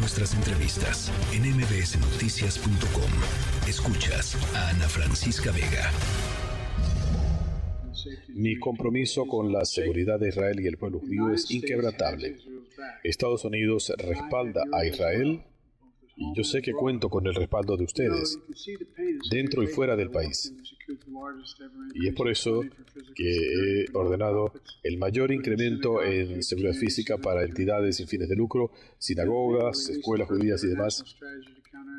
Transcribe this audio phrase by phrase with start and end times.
[0.00, 3.10] nuestras entrevistas en mbsnoticias.com.
[3.68, 5.90] Escuchas a Ana Francisca Vega.
[8.28, 12.38] Mi compromiso con la seguridad de Israel y el pueblo judío es inquebrantable.
[13.04, 15.42] Estados Unidos respalda a Israel
[16.20, 18.38] y yo sé que cuento con el respaldo de ustedes,
[19.30, 20.54] dentro y fuera del país.
[21.94, 22.62] Y es por eso
[23.14, 28.70] que he ordenado el mayor incremento en seguridad física para entidades sin fines de lucro,
[28.98, 31.04] sinagogas, escuelas judías y demás,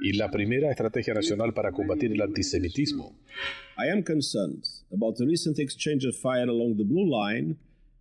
[0.04, 3.16] y la primera estrategia nacional para combatir el antisemitismo.
[3.78, 7.10] I am concerned about the recent exchange of fire along the blue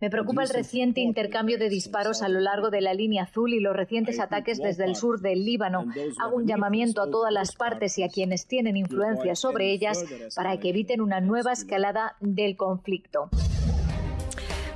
[0.01, 3.59] me preocupa el reciente intercambio de disparos a lo largo de la línea azul y
[3.59, 5.85] los recientes ataques desde el sur del Líbano.
[6.19, 10.03] Hago un llamamiento a todas las partes y a quienes tienen influencia sobre ellas
[10.35, 13.29] para que eviten una nueva escalada del conflicto.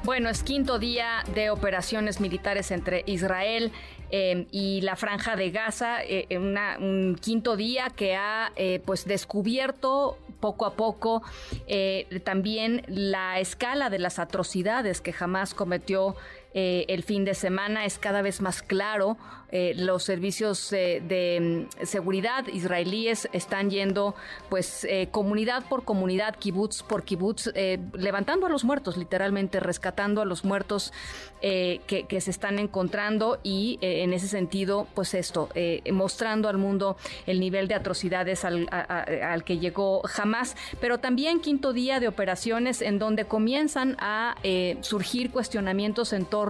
[0.03, 3.71] Bueno, es quinto día de operaciones militares entre Israel
[4.11, 10.17] Em, y la franja de Gaza, eh, un quinto día que ha eh, pues descubierto
[10.45, 11.23] poco a poco
[11.65, 16.15] eh, también la escala de las atrocidades que jamás cometió
[16.55, 19.17] el fin de semana es cada vez más claro.
[19.51, 24.15] los servicios de mm, seguridad israelíes están yendo,
[24.49, 27.51] pues, comunidad por comunidad, kibutz por kibutz,
[27.93, 30.93] levantando a los muertos, literalmente rescatando a los muertos
[31.41, 37.39] que, se están encontrando y en ese sentido, pues esto, eh, mostrando al mundo el
[37.39, 43.25] nivel de atrocidades al, que llegó jamás, pero también quinto día de operaciones en donde
[43.25, 46.44] comienzan a eh, surgir cuestionamientos en torno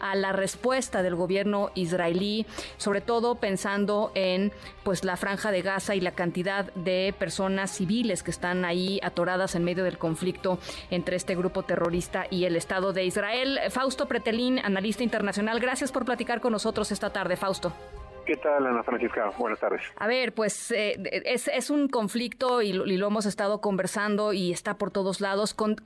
[0.00, 4.52] a la respuesta del gobierno israelí, sobre todo pensando en
[4.84, 9.54] pues la franja de Gaza y la cantidad de personas civiles que están ahí atoradas
[9.54, 10.58] en medio del conflicto
[10.90, 13.60] entre este grupo terrorista y el Estado de Israel.
[13.70, 17.72] Fausto Pretelín, analista internacional, gracias por platicar con nosotros esta tarde, Fausto.
[18.24, 19.30] ¿Qué tal, Ana Francisca?
[19.38, 19.82] Buenas tardes.
[19.96, 24.90] A ver, pues eh, es, un conflicto y lo, hemos estado conversando y está por
[24.90, 25.76] todos lados, con,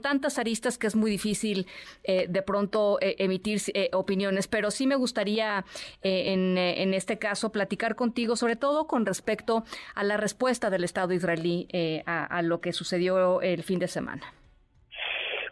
[0.00, 1.66] tantas aristas que es muy difícil
[2.04, 3.60] eh, de pronto eh, emitir
[3.92, 5.64] opiniones, pero sí me gustaría
[6.02, 11.12] en, en, este caso platicar contigo, sobre todo con respecto a la respuesta del Estado
[11.12, 11.68] israelí
[12.06, 14.32] a lo que sucedió el fin de semana.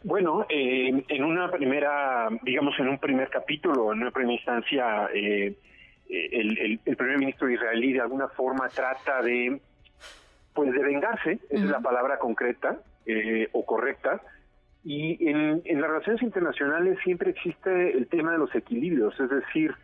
[0.05, 5.55] Bueno, eh, en una primera, digamos, en un primer capítulo, en una primera instancia, eh,
[6.13, 9.61] eh, el, el, primer ministro israelí de alguna forma trata de,
[10.55, 12.79] pues, de vengarse, esa es la palabra concreta
[13.53, 14.21] o correcta,
[14.85, 19.75] y en, en las relaciones internacionales siempre existe el tema de los equilibrios, es decir,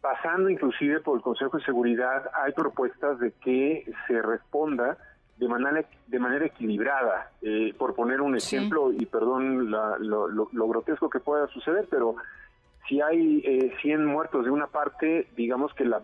[0.00, 4.98] pasando inclusive por el Consejo de Seguridad, hay propuestas de que se responda
[5.38, 7.30] de manera, de manera equilibrada.
[7.40, 12.16] Eh, por poner un ejemplo, y perdón lo, grotesco que pueda suceder, pero
[12.88, 16.02] si hay eh, 100 muertos de una parte, digamos que la,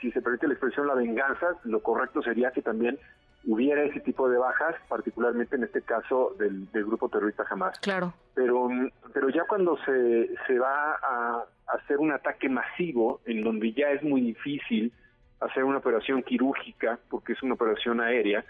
[0.00, 2.98] si se permite la expresión la venganza, lo correcto sería que también
[3.44, 7.78] hubiera ese tipo de bajas, particularmente en este caso del, grupo terrorista Hamas.
[7.80, 8.14] Claro.
[8.34, 8.68] Pero,
[9.12, 14.02] pero ya cuando se, se va a hacer un ataque masivo, en donde ya es
[14.02, 14.92] muy difícil
[15.40, 18.44] hacer una operación quirúrgica, porque es una operación aérea,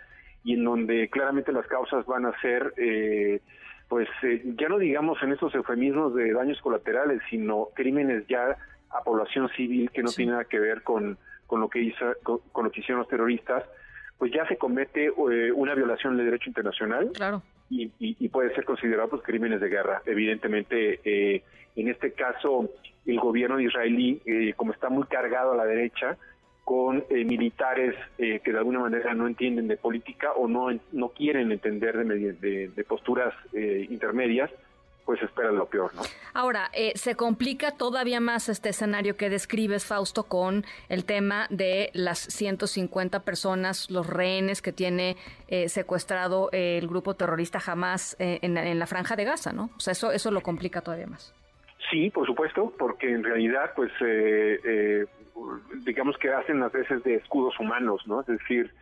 [0.44, 3.40] y en donde claramente las causas van a ser, eh,
[3.92, 8.56] pues eh, ya no digamos en estos eufemismos de daños colaterales, sino crímenes ya
[8.88, 12.64] a población civil que no tiene nada que ver con, con lo que hizo, con,
[12.64, 13.64] lo que hicieron los terroristas,
[14.16, 17.42] pues ya se comete eh, una violación del derecho internacional claro.
[17.68, 20.00] y, y, puede ser considerado pues, crímenes de guerra.
[20.06, 21.42] Evidentemente,
[21.76, 22.70] en este caso,
[23.04, 24.22] el gobierno israelí,
[24.56, 26.16] como está muy cargado a la derecha,
[26.64, 31.08] con eh, militares eh, que de alguna manera no entienden de política o no, no
[31.08, 34.50] quieren entender de, de, posturas eh, intermedias,
[35.04, 36.02] pues esperan lo peor, ¿no?
[36.32, 42.20] Ahora, se complica todavía más este escenario que describes, Fausto, con el tema de las
[42.20, 45.16] 150 personas, los rehenes que tiene
[45.66, 49.70] secuestrado el grupo terrorista Hamas en, en, la franja de Gaza, ¿no?
[49.76, 51.34] O sea, eso, eso lo complica todavía más.
[51.90, 55.06] Sí, por supuesto, porque en realidad, pues, eh, eh,
[55.84, 58.20] digamos que hacen a veces de escudos humanos, ¿no?
[58.20, 58.72] Es decir,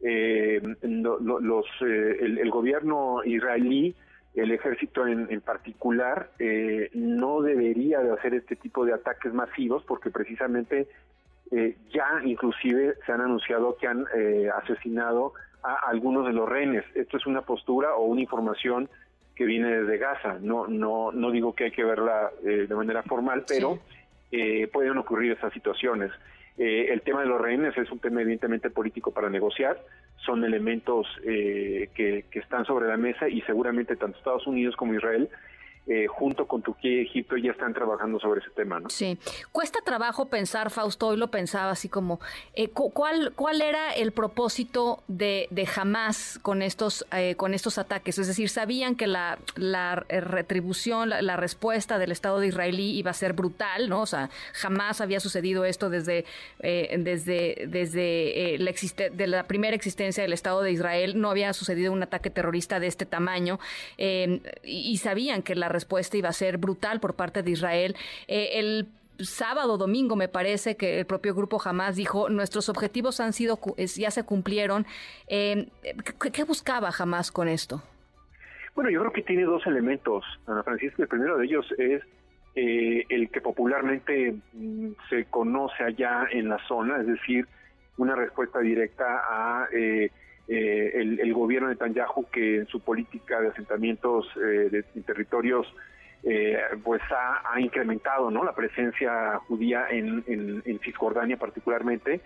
[0.00, 3.94] eh, los, el, gobierno israelí,
[4.34, 6.30] el ejército en, particular,
[6.94, 10.88] no debería de hacer este tipo de ataques masivos porque precisamente
[11.50, 14.04] ya inclusive se han anunciado que han
[14.62, 15.32] asesinado
[15.62, 16.84] a algunos de los rehenes.
[16.94, 18.88] Esto es una postura o una información
[19.34, 20.38] que viene desde Gaza.
[20.40, 23.78] No, no, no digo que hay que verla eh, de manera formal, pero
[24.32, 26.10] eh, pueden ocurrir esas situaciones.
[26.56, 29.78] Eh, el tema de los rehenes es un tema evidentemente político para negociar,
[30.24, 35.28] son elementos que, que, están sobre la mesa y seguramente tanto Estados Unidos como Israel
[35.90, 38.90] eh, junto con Turquía y Egipto ya están trabajando sobre ese tema, ¿no?
[38.90, 39.16] Sí.
[39.52, 42.20] Cuesta trabajo pensar, Fausto, hoy lo pensaba así como,
[42.54, 48.18] eh, ¿cuál, ¿cuál era el propósito de, de Hamas con estos, eh, con estos ataques?
[48.18, 53.14] Es decir, sabían que la, la retribución, la, respuesta del Estado de israelí iba a
[53.14, 54.02] ser brutal, ¿no?
[54.02, 56.26] O sea, jamás había sucedido esto desde,
[56.60, 58.72] desde, desde la
[59.12, 62.88] de la primera existencia del Estado de Israel, no había sucedido un ataque terrorista de
[62.88, 63.58] este tamaño
[63.96, 67.96] y, y sabían que la respuesta iba a ser brutal por parte de Israel.
[68.26, 68.86] Eh, el
[69.20, 74.10] sábado, domingo, me parece que el propio grupo jamás dijo, nuestros objetivos han sido, ya
[74.10, 74.86] se cumplieron.
[75.28, 75.68] Eh,
[76.32, 77.82] ¿qué, buscaba jamás con esto?
[78.74, 81.02] Bueno, yo creo que tiene dos elementos, Ana Francisca.
[81.02, 82.02] El primero de ellos es
[82.54, 87.46] eh, el que popularmente mm, se conoce allá en la zona, es decir,
[87.96, 90.10] una respuesta directa a eh,
[90.48, 95.66] el, gobierno de Netanyahu que en su política de asentamientos eh, de, territorios
[96.24, 102.20] eh, pues ha, incrementado no la presencia judía en, en, Cisjordania particularmente.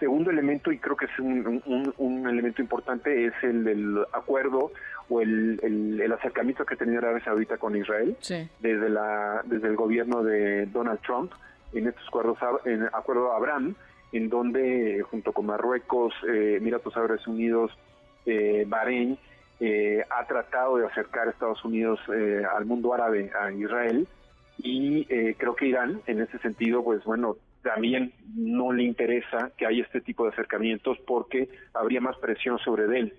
[0.00, 4.72] Segundo elemento y creo que es un, elemento importante es el del acuerdo
[5.08, 5.60] o el,
[6.02, 8.16] el, acercamiento que ha tenido Arabia Saudita con Israel
[8.60, 11.32] desde la desde el gobierno de Donald Trump.
[11.72, 13.74] En estos acuerdos en acuerdo Abraham
[14.14, 17.76] en donde junto con Marruecos, eh, Emiratos Árabes Unidos,
[18.26, 19.18] eh, Bahrein,
[19.58, 21.98] eh, ha tratado de acercar a Estados Unidos
[22.56, 24.06] al mundo árabe, a Israel,
[24.58, 29.82] y creo que Irán, en ese sentido, pues bueno, también no le interesa que haya
[29.82, 33.14] este tipo de acercamientos porque habría más presión sobre él.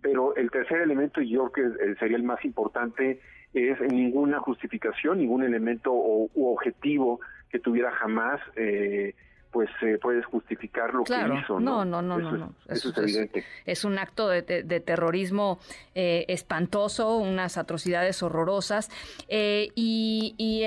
[0.00, 3.20] Pero el tercer elemento, y yo creo que sería el más importante,
[3.54, 7.20] es ninguna justificación, ningún elemento o, u objetivo
[7.50, 9.14] que tuviera jamás eh,
[9.50, 11.58] pues eh, puedes justificar lo que hizo.
[11.58, 12.54] No, no, no, no, no.
[12.66, 13.44] Eso, es evidente.
[13.64, 15.58] Es, un acto de, terrorismo
[15.94, 18.90] eh, espantoso, unas atrocidades horrorosas.
[19.28, 20.64] Eh, y, y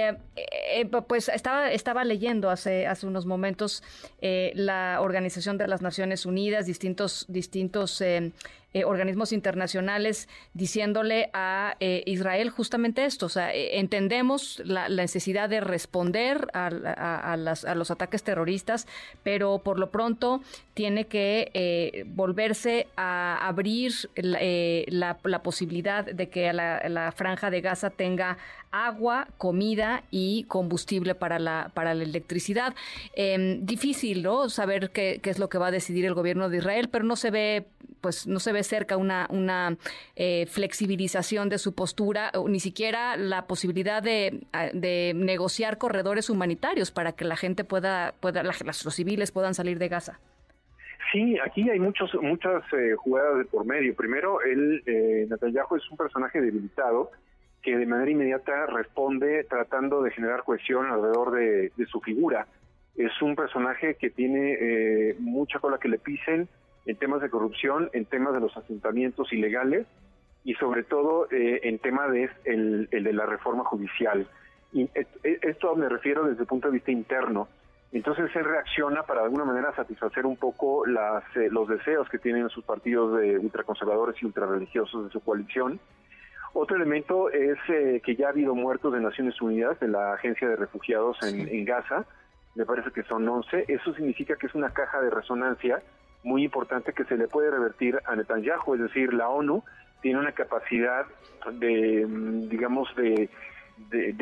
[0.52, 3.84] eh, pues estaba, estaba leyendo hace, hace unos momentos
[4.22, 8.02] la Organización de las Naciones Unidas, distintos, distintos
[8.74, 13.26] eh, organismos internacionales diciéndole a eh, Israel justamente esto.
[13.26, 17.36] O sea, eh, entendemos la, necesidad de responder a,
[17.76, 18.88] los ataques terroristas,
[19.24, 20.42] pero por lo pronto
[20.74, 28.38] tiene que volverse a abrir la, posibilidad de que la, franja de Gaza tenga
[28.72, 32.74] agua, comida y combustible para la, para la electricidad.
[33.16, 34.50] Em, difícil, ¿no?
[34.50, 37.16] Saber qué, qué, es lo que va a decidir el gobierno de Israel, pero no
[37.16, 37.66] se ve,
[38.02, 39.78] pues no se ve cerca una, una
[40.16, 44.42] eh, flexibilización de su postura, ni siquiera la posibilidad de,
[44.74, 49.88] de, negociar corredores humanitarios para que la gente pueda, pueda los civiles puedan salir de
[49.88, 50.20] Gaza.
[51.12, 53.94] Sí, aquí hay muchos, muchas eh, jugadas de por medio.
[53.96, 57.12] Primero, el eh, Netanyahu es un personaje debilitado
[57.62, 62.48] que de manera inmediata responde tratando de generar cohesión alrededor de, su figura.
[62.96, 66.50] Es un personaje que tiene eh, mucha cola que le pisen
[66.86, 69.86] en temas de corrupción, en temas de los asentamientos ilegales
[70.44, 72.30] y sobre todo eh, en tema de
[73.14, 74.28] la reforma judicial.
[74.74, 74.90] Y
[75.24, 77.48] esto me refiero desde el punto de vista interno.
[77.92, 82.48] Entonces él reacciona para de alguna manera satisfacer un poco eh, los deseos que tienen
[82.50, 85.80] sus partidos de ultraconservadores y ultrarreligiosos de su coalición
[86.54, 90.48] otro elemento es eh, que ya ha habido muertos de Naciones Unidas de la Agencia
[90.50, 92.06] de Refugiados en, Gaza,
[92.56, 93.66] me parece que son 11.
[93.68, 95.82] Eso significa que es una caja de resonancia
[96.24, 99.64] muy importante que se le puede revertir a Netanyahu, es decir, la ONU
[100.02, 101.06] tiene una capacidad
[101.54, 103.30] de, mm, digamos, de,
[103.90, 104.16] de,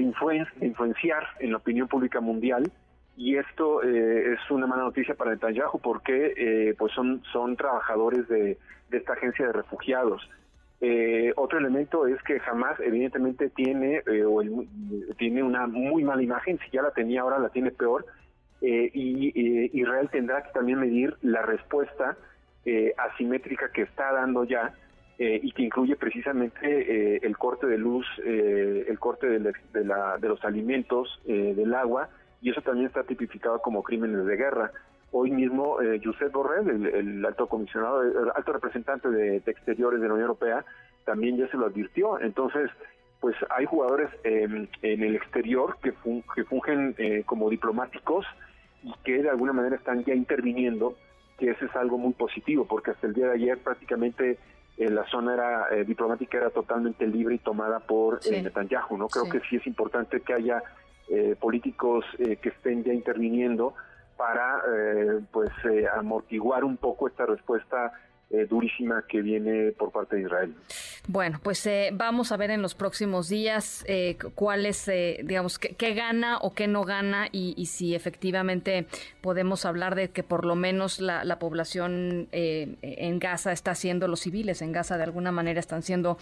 [0.62, 2.72] influenciar en la opinión pública mundial
[3.18, 8.27] y esto eh, es una mala noticia para Netanyahu porque eh, pues son, son trabajadores
[8.30, 8.58] de,
[8.89, 10.30] de esta agencia de refugiados.
[10.82, 14.42] Eh, otro elemento es que jamás, evidentemente, tiene eh, o
[15.18, 18.06] tiene una muy mala imagen, si ya la tenía ahora la tiene peor,
[18.62, 22.18] eh, y Israel tendrá que también medir la respuesta
[22.98, 24.76] asimétrica que está dando ya
[25.18, 31.74] y que incluye precisamente el corte de luz, el corte de, de, los alimentos, del
[31.74, 32.10] agua,
[32.42, 34.72] y eso también está tipificado como crímenes de guerra.
[35.12, 40.13] Hoy mismo, eh, Josep Borrell, el, alto comisionado, el alto representante de, Exteriores de la
[40.13, 40.63] Unión Europea,
[41.04, 42.20] también ya se lo advirtió.
[42.20, 42.70] Entonces,
[43.20, 45.94] pues hay jugadores en el exterior que,
[46.36, 48.25] que fungen eh, como diplomáticos
[48.84, 50.96] y que de alguna manera están ya interviniendo,
[51.38, 54.38] que eso es algo muy positivo, porque hasta el día de ayer prácticamente
[54.78, 58.98] eh, la zona era, eh, diplomática era totalmente libre y tomada por Netanyahu.
[58.98, 59.08] ¿no?
[59.08, 60.62] Creo que sí es importante que haya
[61.39, 63.74] políticos que estén ya interviniendo
[64.20, 67.94] para eh, pues eh, amortiguar un poco esta respuesta
[68.32, 70.54] eh, durísima que viene por parte de Israel.
[71.08, 75.58] Bueno, pues eh, vamos a ver en los próximos días eh, cuál es, eh, digamos,
[75.58, 78.86] qué, gana o qué no gana y, si efectivamente
[79.22, 84.20] podemos hablar de que por lo menos la, la población en Gaza está siendo, los
[84.20, 86.20] civiles en Gaza de alguna manera están siendo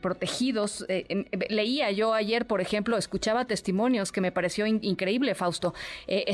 [0.00, 0.84] protegidos.
[0.88, 5.74] Em, leía yo ayer, por ejemplo, escuchaba testimonios que me pareció increíble, Fausto,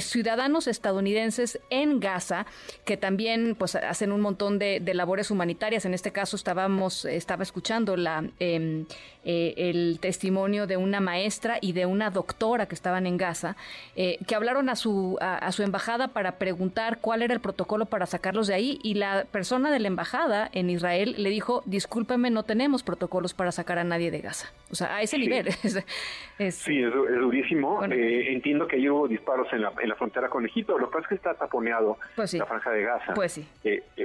[0.00, 2.46] ciudadanos estadounidenses en Gaza
[2.84, 5.84] que también pues hacen un montón de, labores humanitarias.
[5.84, 8.84] En este caso estábamos, estaba escuchando la, em,
[9.24, 13.56] eh, el testimonio de una maestra y de una doctora que estaban en Gaza,
[13.94, 18.06] eh, que hablaron a su, a, su embajada para preguntar cuál era el protocolo para
[18.06, 22.42] sacarlos de ahí y la persona de la embajada en Israel le dijo, discúlpeme, no
[22.42, 24.52] tenemos protocolos para sacar a nadie de Gaza.
[24.72, 25.52] O sea, a ese nivel.
[25.52, 27.84] sí, es, durísimo.
[27.84, 30.76] Eh, entiendo que hubo disparos en la, en la frontera con Egipto.
[30.78, 33.14] Lo que pasa es que está taponeado pues la franja de Gaza.
[33.14, 33.46] Pues sí.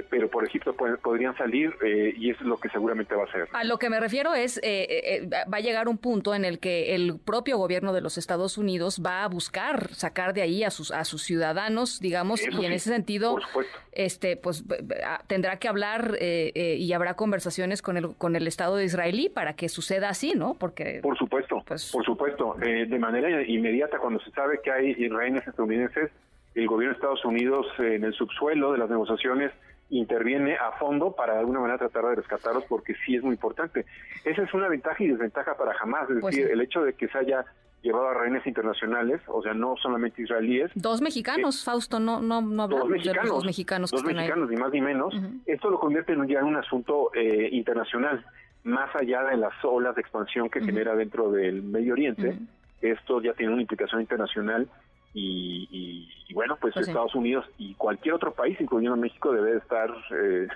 [0.08, 1.74] pero por Egipto podrían salir
[2.16, 3.48] y eso es lo que seguramente va a ser.
[3.52, 6.94] A lo que me refiero es eh, va a llegar un punto en el que
[6.94, 10.90] el propio gobierno de los Estados Unidos va a buscar sacar de ahí a sus
[10.90, 13.38] a sus ciudadanos, digamos, y en ese sentido,
[13.92, 14.64] este, pues
[15.26, 19.28] tendrá que hablar eh, eh, y habrá conversaciones con el con el Estado de israelí
[19.28, 20.54] para que suceda así, ¿no?
[20.54, 24.90] Porque por supuesto, pues, por supuesto, eh, de manera inmediata cuando se sabe que hay
[24.90, 26.10] israelíes estadounidenses,
[26.54, 29.52] el gobierno de Estados Unidos en el subsuelo de las negociaciones
[29.90, 33.86] interviene a fondo para de alguna manera tratar de rescatarlos porque sí es muy importante.
[34.24, 37.08] Esa es una ventaja y desventaja para jamás, es pues decir, el hecho de que
[37.08, 37.44] se haya
[37.82, 40.70] llevado a rehenes internacionales, o sea, no solamente israelíes.
[40.74, 43.90] Dos mexicanos, Fausto, no no no hablamos dos mexicanos, de los dos mexicanos.
[43.90, 45.14] Dos mexicanos, ni más ni menos.
[45.46, 48.24] Esto lo convierte en ya en un asunto eh, internacional,
[48.64, 52.38] más allá de las olas de expansión que genera dentro del Medio Oriente.
[52.80, 54.68] Esto ya tiene una implicación internacional
[55.14, 60.48] y, bueno, pues, pues Estados Unidos y cualquier otro país, incluyendo México, debe estar eh,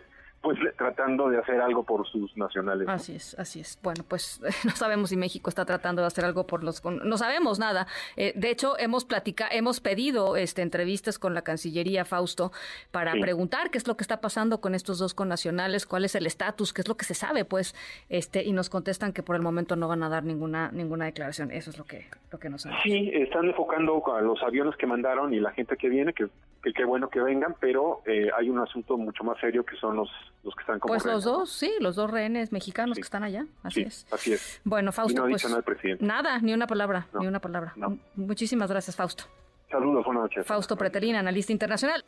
[0.42, 2.88] pues tratando de hacer algo por sus nacionales.
[2.88, 3.78] Así es, así es.
[3.80, 7.60] Bueno, pues no sabemos si México está tratando de hacer algo por los no sabemos
[7.60, 7.86] nada.
[8.16, 12.50] Eh, de hecho, hemos platicado, hemos pedido este entrevistas con la Cancillería Fausto
[12.90, 16.26] para preguntar qué es lo que está pasando con estos dos connacionales, cuál es el
[16.26, 17.74] estatus, qué es lo que se sabe, pues,
[18.08, 21.52] este y nos contestan que por el momento no van a dar ninguna ninguna declaración.
[21.52, 24.86] Eso es lo que lo que nos han Sí, están enfocando a los aviones que
[24.86, 26.28] mandaron y la gente que viene, que
[26.70, 30.08] qué bueno que vengan, pero eh, hay un asunto mucho más serio que son los
[30.44, 33.46] los que están como Pues los dos, sí, los dos rehenes mexicanos que están allá,
[33.62, 34.06] así es.
[34.12, 34.60] Así es.
[34.64, 36.04] Bueno, Fausto, no pues, nada, presidente.
[36.04, 37.74] nada, ni una palabra, ni una palabra.
[38.14, 39.24] Muchísimas gracias, Fausto.
[39.70, 40.46] Saludos, buenas noches.
[40.46, 42.04] Fausto Preterina, analista internacional.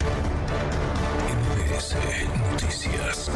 [2.52, 3.30] Noticias.